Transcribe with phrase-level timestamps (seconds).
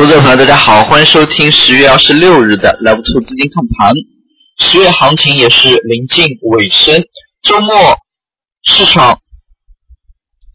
[0.00, 3.94] 投资者朋友，大家好，欢迎收听十月二十六日的 Level Two 资金看盘。
[4.56, 7.04] 十月行情也是临近尾声，
[7.42, 7.98] 周末
[8.62, 9.20] 市场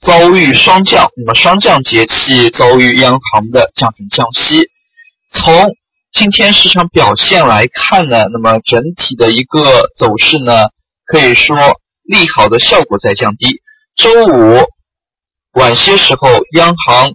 [0.02, 4.68] 遭遇双降，那么双降节气遭遇央行的降准降息。
[5.40, 5.76] 从
[6.14, 10.70] 今天市场表现来看呢，那么整体的一个走势呢，
[11.06, 11.56] 可以说
[12.02, 13.62] 利好的效果在降低。
[13.96, 14.66] 周五
[15.52, 17.14] 晚些时候，央行。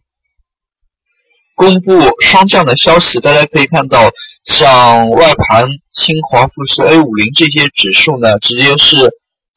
[1.61, 1.93] 公布
[2.23, 4.09] 双降的消息，大家可以看到，
[4.47, 9.11] 像外盘清华、富时、A 五零这些指数呢，直接是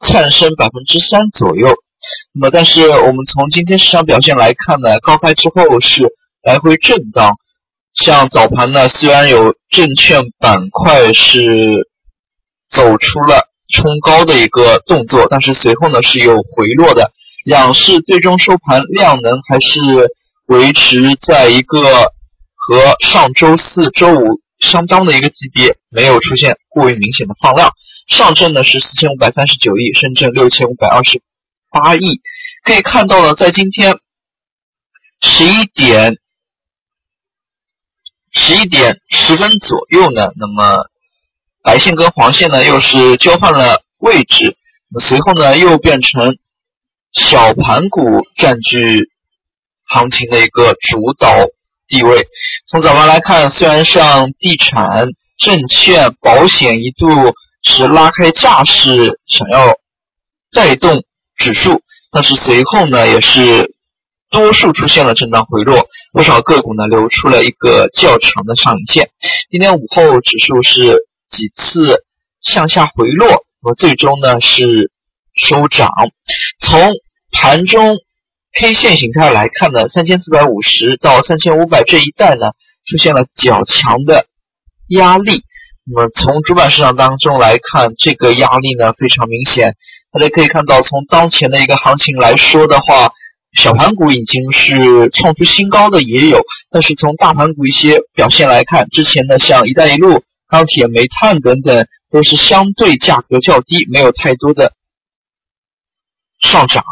[0.06, 1.74] 窜升百分之三左右。
[2.34, 6.02] 那么，但是我们从今天市场表现来看呢，高开之后是
[6.42, 7.36] 来回震荡。
[8.04, 11.88] 像早盘呢，虽然有证券板块是
[12.70, 17.12] 走出了冲高的一个动作，但是随后呢是有回落的。
[17.46, 20.12] 两市最终收盘量能还是。
[20.46, 22.12] 维持在一个
[22.54, 27.72] 和上周四周五相当的一个级别，没有出现过于明显的放量。
[28.08, 31.22] 上证呢是四千五百三十九亿，深圳六千五百二十
[31.70, 32.20] 八亿。
[32.62, 33.98] 可以看到呢，在今天
[35.22, 36.18] 十一点
[38.32, 40.90] 十一点十分左右呢，那么
[41.62, 44.58] 白线跟黄线呢又是交换了位置，
[44.90, 46.36] 那随后呢又变成
[47.14, 49.10] 小盘股占据。
[49.88, 51.28] 行情的一个主导
[51.86, 52.26] 地位。
[52.70, 57.08] 从早盘来看，虽然像地产、证券、保险一度
[57.62, 59.74] 是拉开架势，想要
[60.52, 61.04] 带动
[61.36, 63.74] 指数，但是随后呢，也是
[64.30, 69.10] 多数出现了震荡回落，不少个股呢留出了一个较长的上影线。
[69.50, 70.98] 今天午后指数是
[71.30, 72.02] 几次
[72.42, 74.90] 向下回落，那么最终呢是
[75.34, 75.90] 收涨。
[76.66, 76.90] 从
[77.30, 77.96] 盘中。
[78.54, 82.52] K 线形态来看呢，三千四百五十到三千五百这一带呢，
[82.86, 84.26] 出现了较强的
[84.88, 85.42] 压力。
[85.84, 89.74] 那么从主板市场当中来看，这个压力呢非常明显。
[90.12, 93.10] 大家可以看到，从当前的一个行情来说的话，
[93.58, 104.72] 小盘股已经是创出新高的也有，但是从大盘股一些表现来看，之前的像“一带一路”、钢铁、煤炭等等，都是相对价格较低，没有太多的。
[106.44, 106.84] 上涨，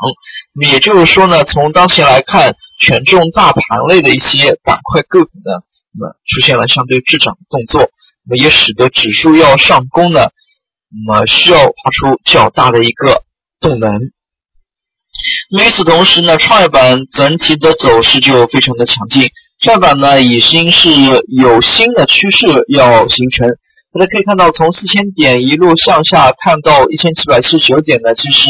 [0.55, 5.63] 那么也就是说呢，从当前来看，权重大盘类的一些板块个股呢，
[5.95, 7.91] 那么出现了相对滞涨的动作，
[8.27, 10.31] 那么也使得指数要上攻呢，
[11.07, 13.23] 那么需要发出较大的一个
[13.61, 13.91] 动能。
[15.51, 19.31] 与此同时呢，创业板整体的走势就非常的强劲，
[19.61, 20.89] 创业板呢已经是
[21.29, 23.49] 有新的趋势要形成。
[23.93, 28.49] 大家可以看到，从四千点一路向下看到一千七百七十九点呢，其实。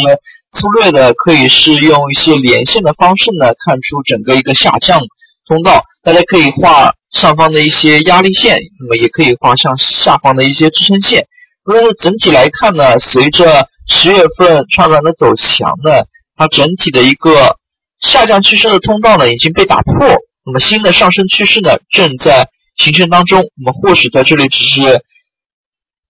[0.61, 5.01] 粗略的可以是用一些连线的方式呢，看出整个一个下降
[5.47, 5.83] 通道。
[6.03, 11.27] 大家可以画上方的一些压力线，那么也可以画向下方的一些支撑线。
[11.65, 16.05] 那么整体来看呢，随着十月份创板的走强呢，
[16.37, 17.57] 它整体的一个
[18.01, 20.07] 下降趋势的通道呢已经被打破，
[20.45, 23.43] 那么新的上升趋势呢正在形成当中。
[23.57, 25.03] 那么或许在这里只是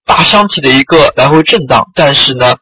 [0.05, 2.57] 大箱体的一个来回震荡，但是呢。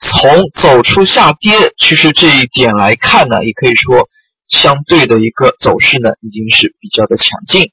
[0.00, 4.08] 从走出下跌趋势这一点来看呢，也可以说
[4.48, 7.70] 相对的一个走势呢已经是比较的强劲。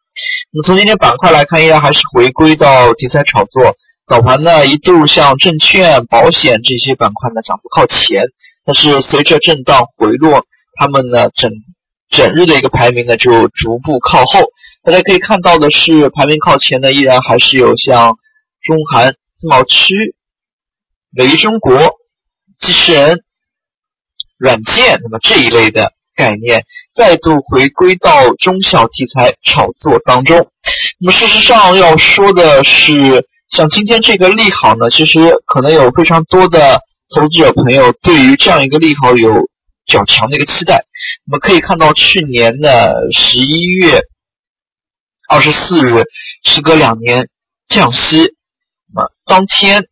[0.52, 3.76] 那么从今天板块来看，依然还是回归到题材炒作。
[4.08, 8.24] 早盘呢一度像证券、保险这些板块呢涨幅靠前，
[8.66, 10.46] 但是随着震荡回落，
[10.76, 11.52] 他们呢整
[12.10, 14.42] 整日的一个排名呢就逐步靠后。
[14.84, 18.16] 大家可以看到的是，排名靠前的依然还是有像
[18.64, 20.16] 中韩自贸区、
[21.18, 21.97] 维中国。
[22.60, 23.24] 机器人、
[24.38, 26.64] 软件，那么这一类的概念
[26.96, 30.50] 再度回归到中小题材炒作当中。
[31.00, 36.82] 那么事实上要说的是，像今天这个利好呢，其实可能有非常多的
[37.16, 39.50] 投资者朋友对于这样一个利好有
[39.86, 40.86] 较强的一个期待。
[41.28, 44.02] 我们可以看到，去年的十一月
[45.30, 46.04] 二十四日，
[46.44, 47.30] 时隔两年
[47.70, 48.34] 降息，
[48.94, 49.88] 那么当天。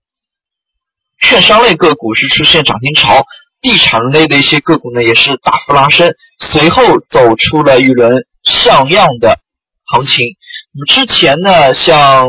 [1.21, 3.25] 券商类个股是出现涨停潮，
[3.61, 6.13] 地产类的一些个股呢也是大幅拉升，
[6.51, 9.39] 随后走出了一轮像样的
[9.85, 10.25] 行情。
[10.71, 12.27] 那么之前呢，像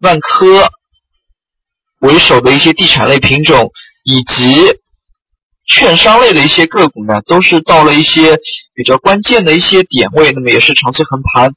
[0.00, 0.70] 万科
[2.00, 3.70] 为首的一些地产类品种，
[4.04, 4.78] 以及
[5.66, 8.38] 券商类的一些个股呢，都是到了一些
[8.74, 11.52] 比较关键的一些点位，那么也是长期横盘，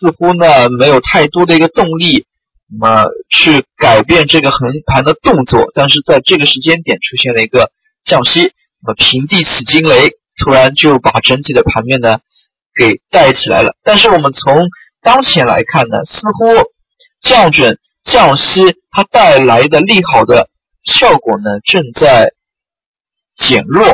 [0.00, 2.26] 似乎呢没有太多的一个动力。
[2.68, 7.70] 那么去改变这个横盘的动作，但是在这个时间点出现了一个
[8.04, 8.52] 降息，
[8.82, 10.10] 那么平地起惊雷，
[10.42, 12.18] 突然就把整体的盘面呢
[12.74, 13.76] 给带起来了。
[13.84, 14.68] 但是我们从
[15.00, 16.68] 当前来看呢，似乎
[17.22, 17.78] 降准
[18.10, 18.44] 降息
[18.90, 20.48] 它带来的利好的
[20.84, 22.32] 效果呢正在
[23.46, 23.84] 减弱，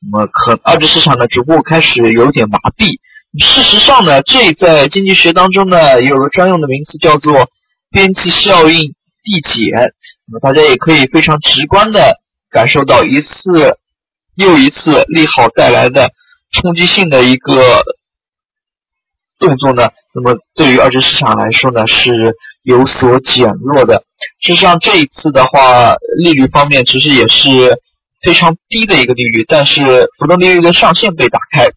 [0.00, 2.98] 那么可二级市场呢逐步开始有点麻痹。
[3.44, 7.48] 事实上呢，这在经济学当中呢有个专用的名词叫做
[7.92, 9.92] 边际效应递减。
[10.26, 12.18] 那么大家也可以非常直观的
[12.50, 13.78] 感受到一次
[14.34, 16.10] 又一次利好带来的
[16.52, 17.82] 冲击性的一个
[19.38, 19.90] 动作呢。
[20.14, 24.04] 那么对于二级市场来说呢，是有所减弱的。
[24.40, 27.80] 事实上，这一次的话，利率方面其实也是
[28.22, 31.70] 非常低的一个利率，但是浮动利率的上限被打开。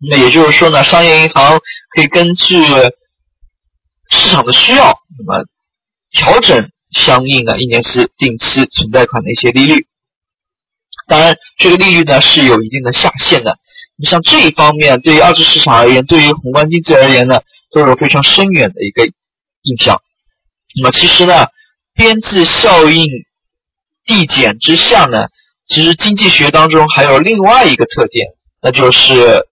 [0.00, 1.60] 那也就是说呢，商业银行
[1.94, 2.56] 可以根据
[4.10, 5.44] 市场的需要，那么
[6.10, 9.86] 调整相应的一年期、定期存贷款的一些利率。
[11.06, 13.58] 当然，这个利率呢是有一定的下限的。
[13.96, 20.00] 你像这一方面，对于二级市场而言，对于宏观经济而言呢，都有非常深远的一个影响。
[20.76, 21.46] 那么，其实呢，
[21.94, 23.06] 边际效应
[24.04, 25.28] 递减之下呢，
[25.68, 28.28] 其实经济学当中还有另外一个特点，
[28.60, 29.46] 那就是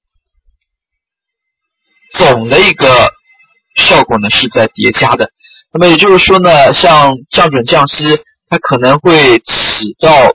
[2.18, 3.12] 总的一个
[3.76, 5.30] 效果呢是在叠加的。
[5.72, 7.94] 那么也就是说呢，像降准降息，
[8.48, 10.34] 它可能会起到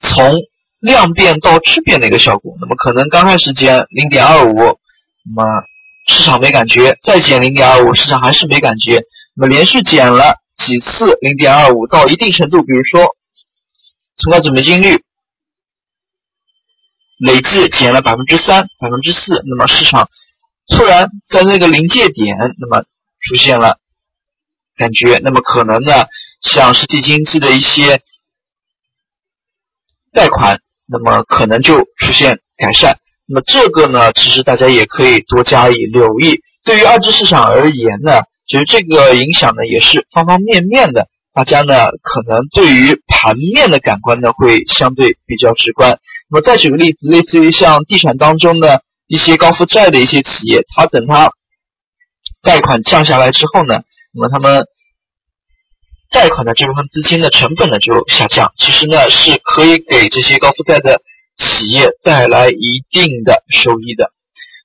[0.00, 0.34] 从
[0.78, 4.78] 量变到质变的一个效果，那么可能刚开始减零点二五，
[5.24, 5.64] 那么
[6.06, 9.02] 市场没感觉，再减零点二五，市场还是没感觉，
[9.34, 13.14] 那么连续减了几次零点二五，到一定程度，比如说
[14.18, 15.02] 存款准备金率
[17.18, 20.08] 累计减了百分之三、百分之四，那么市场
[20.70, 22.84] 突然在那个临界点，那么
[23.28, 23.78] 出现了
[24.76, 25.92] 感觉，那么可能呢，
[26.42, 28.00] 像实体经济的一些
[30.12, 30.60] 贷款。
[30.92, 32.98] 那么可能就出现改善。
[33.24, 36.40] 那么这个呢，其实大家也可以多加以留意。
[36.64, 41.06] 对于二级市场而言呢，其实这个影响呢也是方方面面的。
[41.32, 46.00] 大家呢可能对于盘面的感官呢会相对比较直观。
[46.28, 51.32] 那么再举个例子，类似于像地产当中的一些高负债的一些企业，它等它
[52.40, 53.82] 贷款降下来之后呢，
[54.14, 54.64] 那么他们。
[56.12, 61.00] 贷款的这部分资金的成本呢就下降，其实呢是可以给这些高负债的
[61.38, 64.10] 企业带来一定的收益的。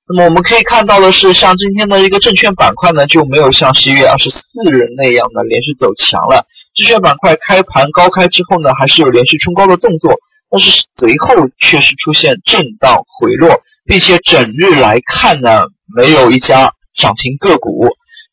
[0.09, 4.37] 那么我们可以看到的是，像今天的一个证券板块呢，就没有像十一月二十四
[4.71, 6.47] 日那样的连续走强了。
[6.73, 10.15] 证券板块开盘高开之后呢，还是有连续冲高的动作，
[10.49, 15.63] 但是随后却是出现震荡回落，并且整日来看呢，
[15.95, 17.87] 没有一家涨停个股。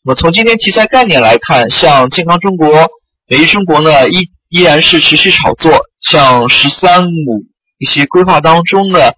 [0.05, 2.89] 那么从今天题材概念来看，像健康中国。
[3.29, 7.45] 美丽中国呢，依依然是持续炒作，像“十三五”
[7.79, 9.15] 一些规划当中的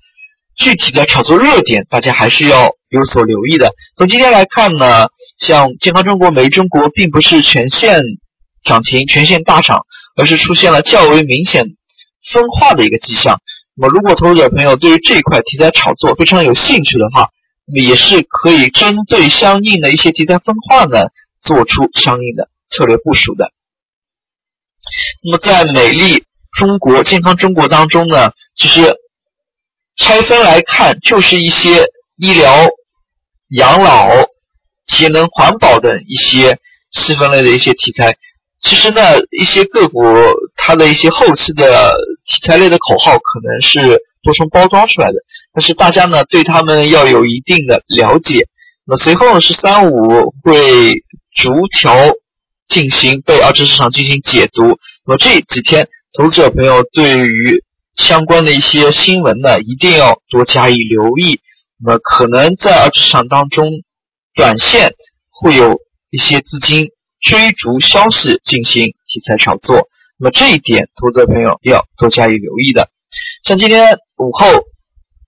[0.56, 3.72] 具体的炒作热点，大家还是要有所留意的。
[3.96, 5.08] 从今天来看呢，
[5.44, 7.98] 像健康中国、美丽中国，并不是全线
[8.62, 9.80] 涨停、全线大涨，
[10.16, 11.64] 而是出现了较为明显
[12.32, 13.40] 分化的一个迹象。
[13.76, 17.30] 那么，如果投资者朋友对于这一块题材炒作非常有兴趣的话，
[17.66, 21.08] 那么也是可以针对相应的一些题材分化呢，
[21.42, 23.50] 做出相应的策略部署的。
[25.22, 28.94] 那么在美丽中国、健康中国当中呢，其实
[29.96, 32.68] 拆分来看，就是一些医疗、
[33.48, 34.08] 养老、
[34.86, 36.60] 节能环保等一些
[36.92, 38.16] 细分类的一些题材。
[38.64, 40.02] 其实呢，一些个股
[40.56, 41.94] 它的一些后期的
[42.26, 45.14] 题材类的口号可能是多重包装出来的，
[45.52, 48.46] 但是大家呢对他们要有一定的了解。
[48.86, 50.92] 那随后是三五会
[51.36, 52.12] 逐条。
[52.66, 54.78] 进行被二级市场进行解读。
[55.06, 57.62] 那么这几天，投资者朋友对于
[57.94, 61.40] 相关的一些新闻呢，一定要多加以留意。
[61.78, 63.68] 那么可能在二级市场当中，
[64.34, 64.94] 短线
[65.30, 65.78] 会有
[66.10, 66.88] 一些资金
[67.24, 69.88] 追逐消息进行题材炒作。
[70.18, 72.88] 那么这一点，投资者朋友要多加以留意的。
[73.46, 74.46] 像今天午后，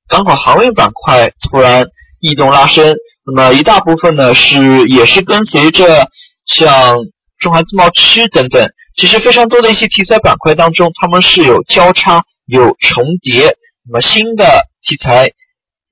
[0.08, 1.86] 港口航运板块突然
[2.20, 6.08] 异动拉升，那么一大部分呢是也是跟随着
[6.46, 6.96] 像。
[7.38, 13.54] 中韩自贸区等等，其实非常多的一些题材板块当中，它们是有交叉、有重叠。
[13.84, 15.32] 那么新的题材、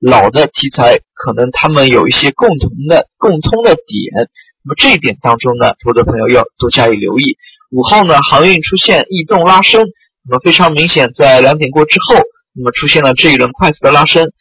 [0.01, 4.27] 老的题材，可能它们有一些共同的、共通的点。
[4.65, 7.37] 那么这一点当中呢，投资朋友要多加以留意。
[7.71, 9.83] 午后呢，航运出现异动拉升，
[10.27, 12.15] 那么非常明显，在两点过之后，
[12.53, 14.31] 那么出现了这一轮快速的拉升。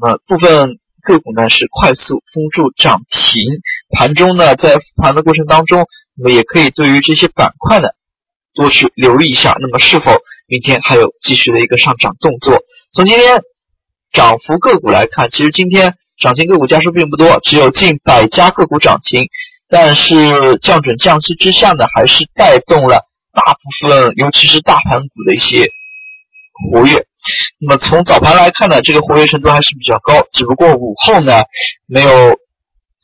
[0.00, 0.78] 那么部分。
[1.00, 3.62] 个股呢是快速封住涨停，
[3.96, 7.88] 盘中呢在复盘的过程当中，那么也可以对于这些板块呢
[8.52, 10.18] 多去留意一下，那么是否
[10.48, 12.58] 明天还有继续的一个上涨动作？
[12.92, 13.40] 从今天
[14.12, 19.28] 涨幅个股来看，其实今天涨停个股家数并不多，只有近百家个股涨停。
[19.68, 25.70] 但是降准降息之下呢，还是带动了大部分，尤其是大盘股的一些
[26.72, 27.04] 活跃。
[27.60, 31.42] 那么从早盘来看呢，这个活跃程度还是比较高，只不过午后呢
[31.86, 32.38] 没有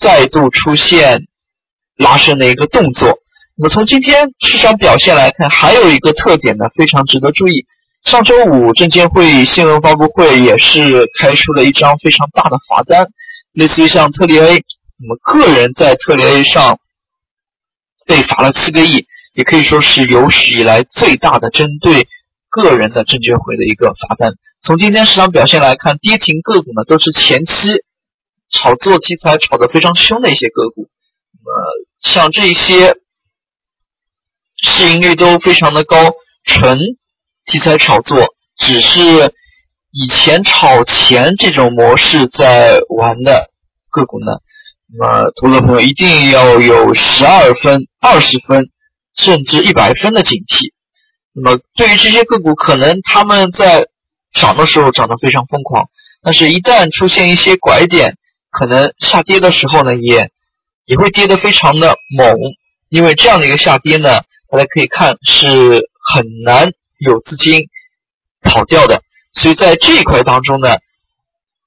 [0.01, 1.23] 再度出现
[1.97, 3.19] 拉升的一个动作。
[3.57, 7.67] 那么从今天市场表现来看，还有一个特点呢，非常值得注意。
[8.05, 13.07] 上周五证监会新闻发布会也是开出了一张非常大的罚单，
[13.53, 14.63] 类似于像特力 A，
[15.05, 16.81] 我们个人在特力 A 上
[18.07, 22.09] 被罚了七个亿，也可以说是有史以来最大的针对
[22.49, 24.33] 个人的证监会的一个罚单。
[24.63, 27.53] 从今天市场表现来看，跌停个股呢都是前期
[28.51, 30.89] 炒作题材炒得非常凶的一些个股，
[31.33, 31.67] 那么
[32.01, 32.97] 像这些
[34.57, 35.97] 市盈率都非常的高，
[36.45, 36.79] 纯。
[37.45, 39.35] 题材炒作只是
[39.91, 43.51] 以前炒钱这种模式在玩的
[43.91, 44.41] 个股呢，
[44.93, 48.71] 那么投资朋友一定要有十二分、二十分
[49.17, 50.73] 甚至一百分的警惕。
[51.33, 53.87] 那么对于这些个股，可能他们在
[54.41, 55.89] 涨的时候涨得非常疯狂，
[56.23, 58.17] 但是一旦出现一些拐点，
[58.51, 60.31] 可能下跌的时候呢，也
[60.85, 62.37] 也会跌得非常的猛。
[62.89, 66.73] 因为这样的一个下跌呢，大家可以看是很难。
[66.99, 67.67] 有资金
[68.41, 69.03] 跑掉的，
[69.43, 70.79] 所以在这一块当中呢，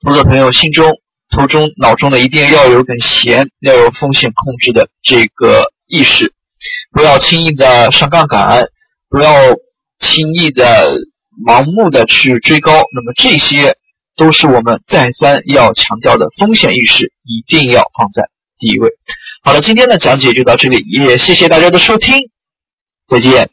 [0.01, 6.33] 投资朋友心中、头中、脑中呢，一定要有根弦，要有风险控制的这个意识，
[6.91, 8.69] 不要轻易的上杠杆，
[9.09, 9.31] 不要
[9.99, 10.89] 轻易的
[11.45, 12.71] 盲目的去追高。
[12.93, 13.75] 那么这些
[14.15, 18.89] 都是我们再三要强调的风险意识，一定要放在第一位。
[19.43, 22.29] 好了，今天的讲解就到这里，也谢谢大家的收听，
[23.09, 23.49] 再见。